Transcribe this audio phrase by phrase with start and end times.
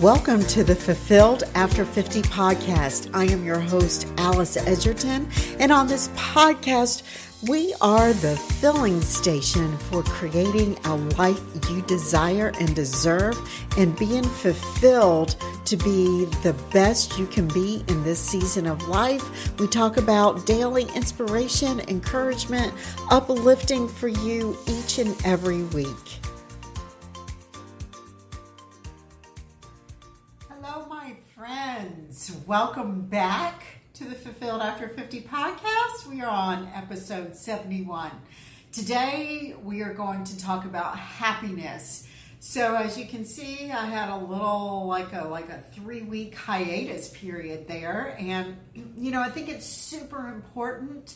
[0.00, 3.10] Welcome to the Fulfilled After 50 podcast.
[3.12, 7.02] I am your host, Alice Edgerton, and on this podcast,
[7.46, 13.38] we are the filling station for creating a life you desire and deserve
[13.76, 15.36] and being fulfilled
[15.66, 19.54] to be the best you can be in this season of life.
[19.58, 22.72] We talk about daily inspiration, encouragement,
[23.10, 26.20] uplifting for you each and every week.
[32.28, 33.62] Welcome back
[33.94, 36.06] to the Fulfilled After 50 podcast.
[36.06, 38.10] We are on episode 71.
[38.72, 42.06] Today, we are going to talk about happiness.
[42.38, 47.08] So as you can see, I had a little like a like a 3-week hiatus
[47.08, 51.14] period there and you know, I think it's super important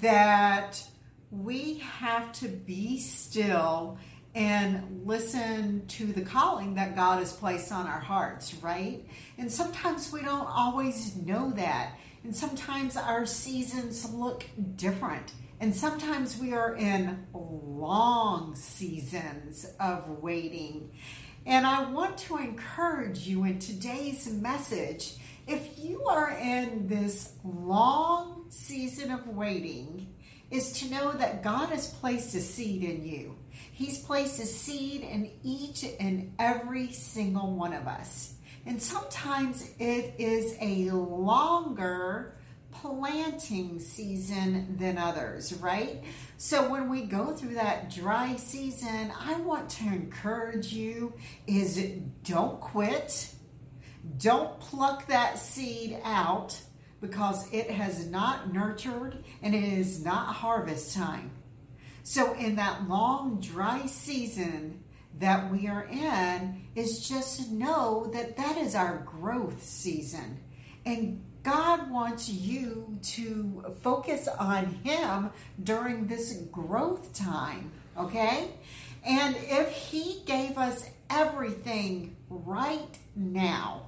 [0.00, 0.82] that
[1.30, 3.98] we have to be still
[4.34, 9.06] and listen to the calling that God has placed on our hearts, right?
[9.36, 11.98] And sometimes we don't always know that.
[12.24, 14.44] And sometimes our seasons look
[14.76, 15.32] different.
[15.60, 20.92] And sometimes we are in long seasons of waiting.
[21.44, 25.14] And I want to encourage you in today's message
[25.46, 30.14] if you are in this long season of waiting,
[30.52, 33.36] is to know that God has placed a seed in you.
[33.72, 38.34] He's placed a seed in each and every single one of us.
[38.66, 42.36] And sometimes it is a longer
[42.70, 46.02] planting season than others, right?
[46.36, 51.14] So when we go through that dry season, I want to encourage you
[51.46, 51.82] is
[52.24, 53.32] don't quit.
[54.18, 56.60] Don't pluck that seed out
[57.02, 61.32] because it has not nurtured and it is not harvest time.
[62.04, 64.82] So, in that long, dry season
[65.18, 70.40] that we are in, is just know that that is our growth season.
[70.86, 75.30] And God wants you to focus on Him
[75.62, 78.48] during this growth time, okay?
[79.04, 83.86] And if He gave us everything right now,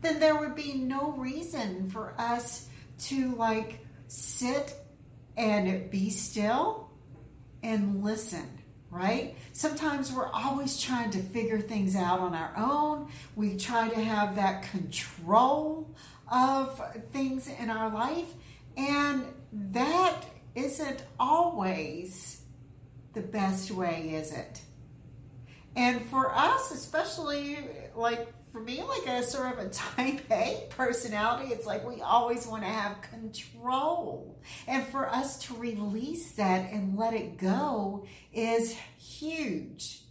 [0.00, 2.68] then there would be no reason for us
[2.98, 4.74] to like sit
[5.36, 6.90] and be still
[7.62, 8.46] and listen,
[8.90, 9.36] right?
[9.52, 13.08] Sometimes we're always trying to figure things out on our own.
[13.36, 15.94] We try to have that control
[16.30, 16.80] of
[17.12, 18.28] things in our life,
[18.76, 20.24] and that
[20.54, 22.42] isn't always
[23.12, 24.60] the best way, is it?
[25.76, 27.58] And for us, especially
[27.94, 32.46] like for me, like a sort of a type A personality, it's like we always
[32.46, 34.40] want to have control.
[34.66, 40.02] And for us to release that and let it go is huge.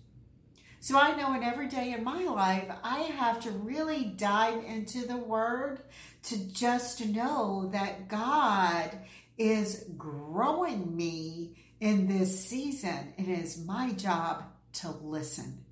[0.80, 5.06] So I know in every day in my life, I have to really dive into
[5.06, 5.82] the word
[6.24, 8.98] to just know that God
[9.38, 13.14] is growing me in this season.
[13.18, 15.66] It is my job to listen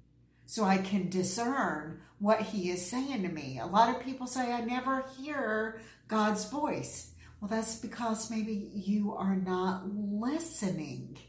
[0.47, 3.59] so I can discern what he is saying to me.
[3.61, 7.11] A lot of people say, I never hear God's voice.
[7.39, 11.19] Well, that's because maybe you are not listening.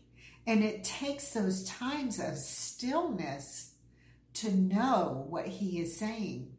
[0.47, 3.73] And it takes those times of stillness
[4.35, 6.57] to know what he is saying.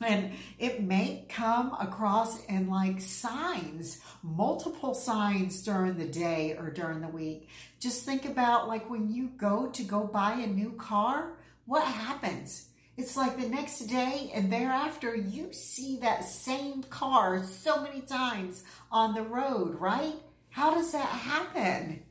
[0.00, 7.00] And it may come across in like signs, multiple signs during the day or during
[7.00, 7.48] the week.
[7.80, 11.35] Just think about like when you go to go buy a new car,
[11.66, 12.68] what happens?
[12.96, 18.64] It's like the next day and thereafter, you see that same car so many times
[18.90, 20.14] on the road, right?
[20.48, 22.02] How does that happen?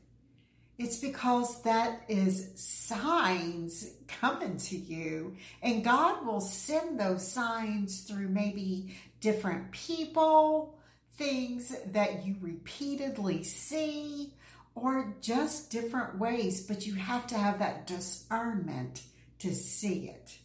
[0.78, 8.28] It's because that is signs coming to you, and God will send those signs through
[8.28, 10.78] maybe different people,
[11.14, 14.34] things that you repeatedly see,
[14.74, 19.00] or just different ways, but you have to have that discernment
[19.40, 20.38] to see it.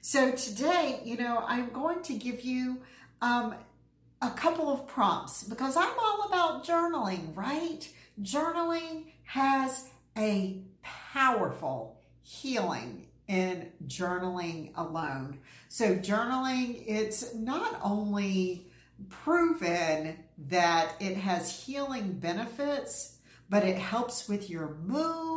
[0.00, 2.82] So today, you know, I'm going to give you
[3.22, 3.54] um,
[4.20, 7.88] a couple of prompts because I'm all about journaling, right?
[8.20, 15.38] Journaling has a powerful healing in journaling alone.
[15.68, 18.66] So journaling, it's not only
[19.08, 25.33] proven that it has healing benefits, but it helps with your mood.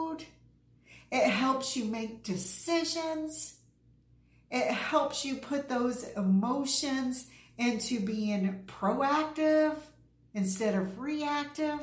[1.11, 3.57] It helps you make decisions
[4.49, 7.27] it helps you put those emotions
[7.57, 9.75] into being proactive
[10.33, 11.81] instead of reactive.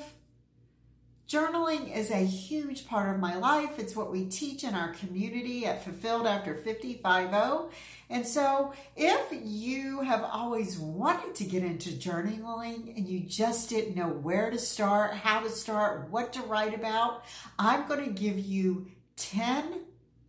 [1.28, 3.78] Journaling is a huge part of my life.
[3.78, 7.70] It's what we teach in our community at Fulfilled After 55
[8.10, 13.96] And so, if you have always wanted to get into journaling and you just didn't
[13.96, 17.24] know where to start, how to start, what to write about,
[17.58, 19.80] I'm going to give you 10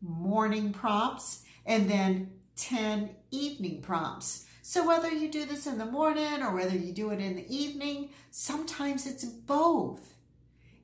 [0.02, 4.46] morning prompts and then 10 evening prompts.
[4.62, 7.56] So, whether you do this in the morning or whether you do it in the
[7.56, 10.16] evening, sometimes it's both.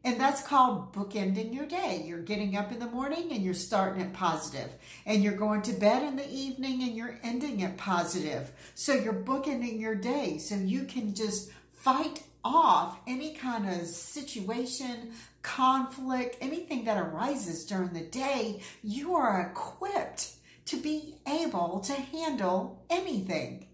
[0.03, 2.03] And that's called bookending your day.
[2.05, 4.71] You're getting up in the morning and you're starting it positive.
[5.05, 8.51] And you're going to bed in the evening and you're ending it positive.
[8.73, 15.13] So you're bookending your day so you can just fight off any kind of situation,
[15.41, 18.61] conflict, anything that arises during the day.
[18.83, 20.33] You are equipped
[20.65, 23.67] to be able to handle anything.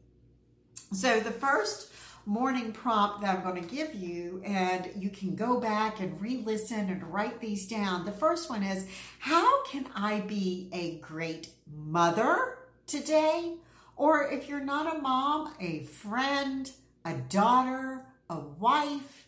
[0.93, 1.91] So the first
[2.25, 6.43] morning prompt that I'm going to give you, and you can go back and re
[6.45, 8.05] listen and write these down.
[8.05, 8.87] The first one is
[9.19, 13.55] How can I be a great mother today?
[13.95, 16.69] Or if you're not a mom, a friend,
[17.03, 19.27] a daughter, a wife.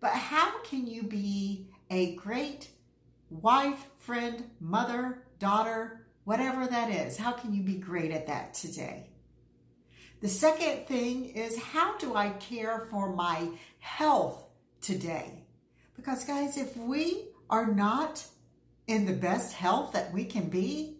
[0.00, 1.18] But how can you be
[1.92, 2.70] a great
[3.28, 7.18] wife, friend, mother, daughter, whatever that is?
[7.18, 9.10] How can you be great at that today?
[10.22, 13.48] The second thing is how do I care for my
[13.78, 14.42] health
[14.80, 15.44] today?
[15.94, 18.24] Because, guys, if we are not
[18.86, 20.96] in the best health that we can be,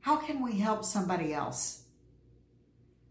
[0.00, 1.84] how can we help somebody else?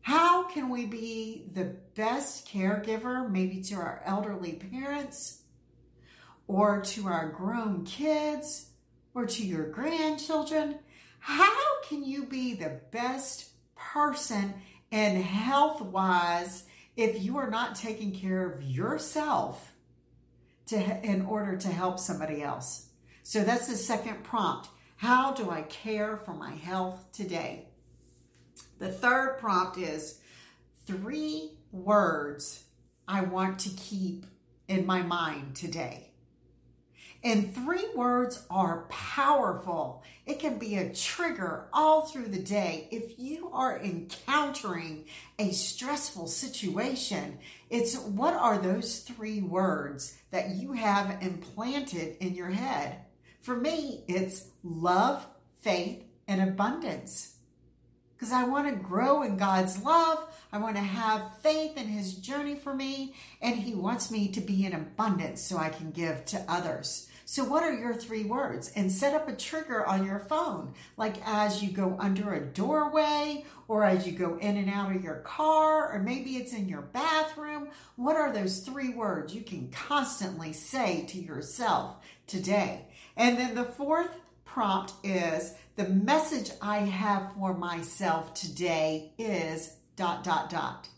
[0.02, 5.43] How can we be the best caregiver, maybe to our elderly parents
[6.54, 8.68] or to our grown kids
[9.14, 10.80] or to your grandchildren?
[11.20, 14.54] How can you be the best person
[14.94, 16.66] and health wise,
[16.96, 19.74] if you are not taking care of yourself
[20.68, 22.90] to, in order to help somebody else.
[23.24, 24.70] So that's the second prompt.
[24.98, 27.70] How do I care for my health today?
[28.78, 30.20] The third prompt is
[30.86, 32.64] three words
[33.08, 34.28] I want to keep
[34.68, 36.13] in my mind today.
[37.24, 40.04] And three words are powerful.
[40.26, 42.90] It can be a trigger all through the day.
[42.92, 45.06] If you are encountering
[45.40, 47.40] a stressful situation,
[47.70, 52.98] it's what are those three words that you have implanted in your head?
[53.42, 55.26] For me, it's love,
[55.62, 57.36] faith, and abundance.
[58.16, 60.26] Because I want to grow in God's love.
[60.52, 63.16] I want to have faith in His journey for me.
[63.42, 67.10] And He wants me to be in abundance so I can give to others.
[67.26, 68.72] So, what are your three words?
[68.76, 73.46] And set up a trigger on your phone, like as you go under a doorway,
[73.68, 76.82] or as you go in and out of your car, or maybe it's in your
[76.82, 77.70] bathroom.
[77.96, 81.96] What are those three words you can constantly say to yourself
[82.28, 82.86] today?
[83.16, 84.12] And then the fourth
[84.44, 90.90] prompt is the message I have for myself today is dot, dot, dot.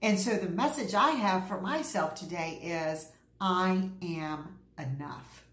[0.00, 3.08] And so the message I have for myself today is
[3.40, 5.44] I am enough.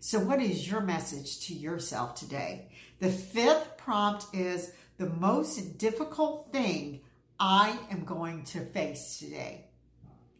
[0.00, 2.70] So, what is your message to yourself today?
[3.00, 7.00] The fifth prompt is the most difficult thing
[7.38, 9.66] I am going to face today.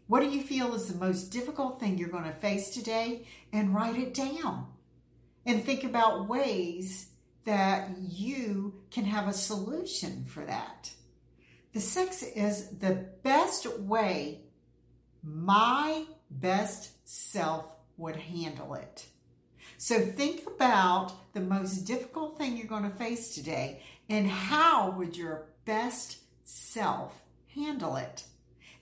[0.07, 3.27] What do you feel is the most difficult thing you're going to face today?
[3.53, 4.69] And write it down.
[5.45, 7.09] And think about ways
[7.45, 10.91] that you can have a solution for that.
[11.73, 14.43] The sixth is the best way
[15.23, 19.07] my best self would handle it.
[19.79, 25.17] So think about the most difficult thing you're going to face today and how would
[25.17, 27.23] your best self
[27.55, 28.25] handle it?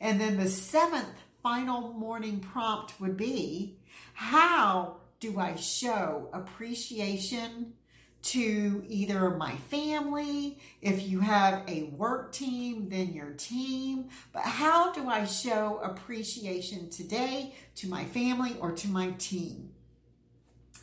[0.00, 3.78] And then the seventh final morning prompt would be
[4.12, 7.75] how do I show appreciation
[8.24, 14.08] to either my family, if you have a work team, then your team.
[14.32, 19.70] But how do I show appreciation today to my family or to my team?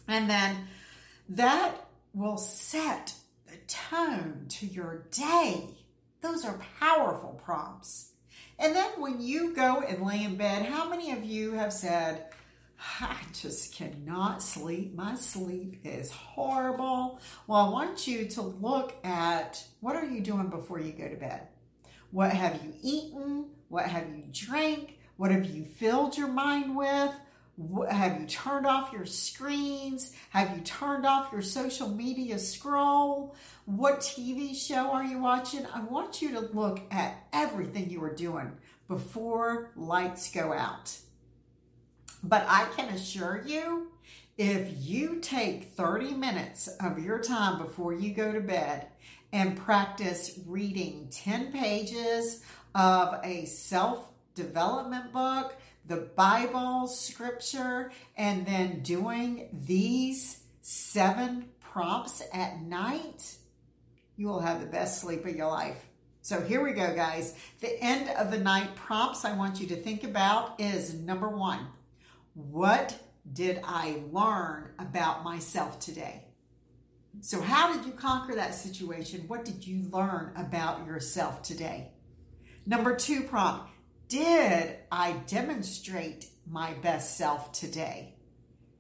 [0.08, 0.68] And then
[1.30, 3.16] that will set
[3.48, 5.70] the tone to your day.
[6.22, 8.12] Those are powerful prompts.
[8.60, 12.26] And then when you go and lay in bed, how many of you have said,
[13.00, 14.96] I just cannot sleep.
[14.96, 17.20] My sleep is horrible.
[17.46, 21.16] Well, I want you to look at what are you doing before you go to
[21.16, 21.48] bed?
[22.10, 23.46] What have you eaten?
[23.70, 24.98] What have you drank?
[25.18, 27.12] What have you filled your mind with?
[27.90, 30.14] Have you turned off your screens?
[30.32, 33.36] Have you turned off your social media scroll?
[33.66, 35.68] What TV show are you watching?
[35.68, 38.54] I want you to look at everything you are doing
[38.88, 40.98] before lights go out.
[42.24, 43.92] But I can assure you
[44.38, 48.88] if you take 30 minutes of your time before you go to bed
[49.34, 52.44] and practice reading 10 pages
[52.76, 62.62] of a self development book, the Bible, scripture, and then doing these seven prompts at
[62.62, 63.36] night,
[64.16, 65.86] you will have the best sleep of your life.
[66.22, 67.34] So here we go, guys.
[67.62, 71.66] The end of the night prompts I want you to think about is number one,
[72.34, 72.98] what
[73.32, 76.26] did I learn about myself today?
[77.20, 79.26] So, how did you conquer that situation?
[79.28, 81.92] What did you learn about yourself today?
[82.66, 83.70] Number two prompt
[84.08, 88.16] Did I demonstrate my best self today?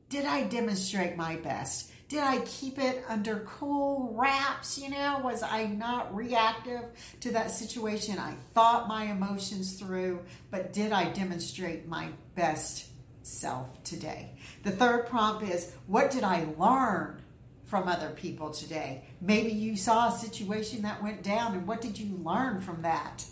[0.10, 1.91] Did I demonstrate my best?
[2.08, 4.77] Did I keep it under cool wraps?
[4.77, 6.84] You know, was I not reactive
[7.22, 8.17] to that situation?
[8.17, 12.90] I thought my emotions through, but did I demonstrate my best
[13.23, 14.31] self today?
[14.63, 17.21] The third prompt is what did I learn
[17.65, 19.05] from other people today?
[19.21, 23.23] Maybe you saw a situation that went down, and what did you learn from that?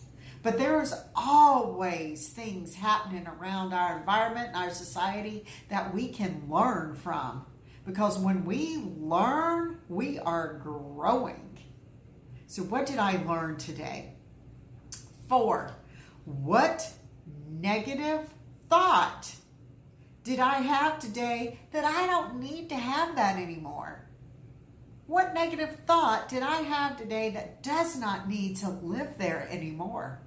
[0.42, 6.96] But there's always things happening around our environment and our society that we can learn
[6.96, 7.46] from.
[7.86, 11.60] Because when we learn, we are growing.
[12.48, 14.14] So, what did I learn today?
[15.28, 15.72] Four,
[16.26, 16.92] what
[17.50, 18.30] negative
[18.70, 19.34] thought
[20.30, 24.08] did I have today that I don't need to have that anymore?
[25.08, 30.22] What negative thought did I have today that does not need to live there anymore?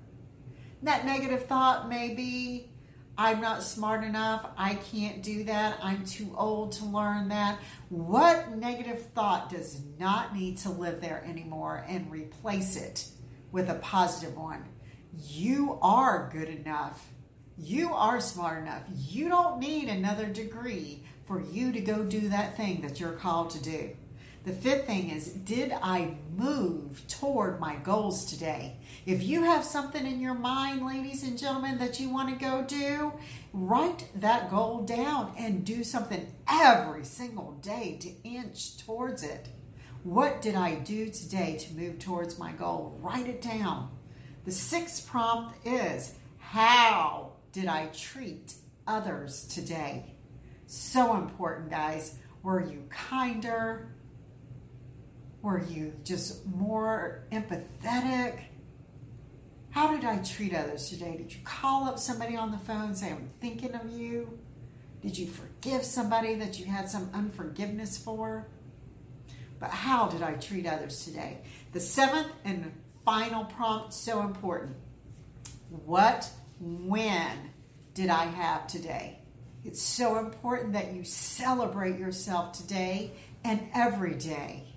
[0.82, 2.72] That negative thought may be
[3.16, 4.44] I'm not smart enough.
[4.56, 5.78] I can't do that.
[5.80, 7.60] I'm too old to learn that.
[7.88, 13.06] What negative thought does not need to live there anymore and replace it
[13.52, 14.64] with a positive one?
[15.28, 17.12] You are good enough.
[17.58, 18.82] You are smart enough.
[18.94, 23.50] You don't need another degree for you to go do that thing that you're called
[23.50, 23.90] to do.
[24.44, 28.78] The fifth thing is, did I move toward my goals today?
[29.06, 32.62] If you have something in your mind, ladies and gentlemen, that you want to go
[32.62, 33.12] do,
[33.52, 39.48] write that goal down and do something every single day to inch towards it.
[40.02, 42.98] What did I do today to move towards my goal?
[43.00, 43.90] Write it down.
[44.44, 48.54] The sixth prompt is, how did I treat
[48.86, 50.14] others today?
[50.66, 52.18] So important, guys.
[52.42, 53.94] Were you kinder?
[55.42, 58.40] Were you just more empathetic?
[59.70, 61.16] How did I treat others today?
[61.16, 64.38] Did you call up somebody on the phone and say, I'm thinking of you?
[65.02, 68.48] Did you forgive somebody that you had some unforgiveness for?
[69.58, 71.38] But how did I treat others today?
[71.72, 72.72] The seventh and
[73.04, 74.76] final prompt, so important.
[75.70, 76.28] What,
[76.62, 77.50] when
[77.94, 79.18] did I have today?
[79.64, 83.12] It's so important that you celebrate yourself today
[83.44, 84.72] and every day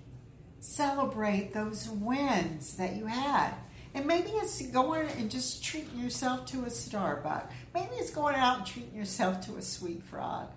[0.66, 3.54] celebrate those wins that you had.
[3.94, 7.50] And maybe it's going and just treating yourself to a Starbucks.
[7.72, 10.50] Maybe it's going out and treating yourself to a sweet frog.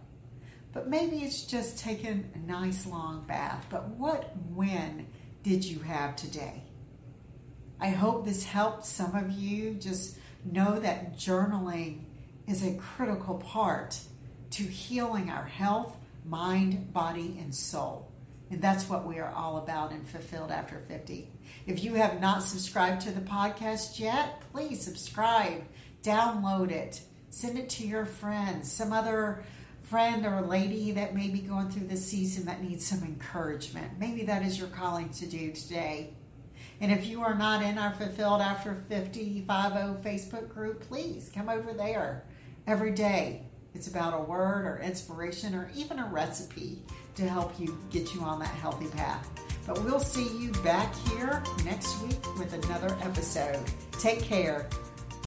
[0.74, 3.68] But maybe it's just taking a nice long bath.
[3.70, 5.08] But what win
[5.44, 6.64] did you have today?
[7.80, 12.02] I hope this helped some of you just know that journaling
[12.48, 14.00] is a critical part
[14.52, 18.12] to healing our health, mind, body, and soul.
[18.52, 21.30] And that's what we are all about in Fulfilled After 50.
[21.68, 25.64] If you have not subscribed to the podcast yet, please subscribe,
[26.02, 29.44] download it, send it to your friends, some other
[29.84, 34.00] friend or lady that may be going through this season that needs some encouragement.
[34.00, 36.16] Maybe that is your calling to do today.
[36.82, 41.50] And if you are not in our Fulfilled After 50 50 Facebook group, please come
[41.50, 42.24] over there
[42.68, 43.44] every day.
[43.76, 46.82] It's about a word or inspiration or even a recipe
[47.16, 49.30] to help you get you on that healthy path.
[49.68, 53.60] But we'll see you back here next week with another episode.
[54.00, 54.68] Take care.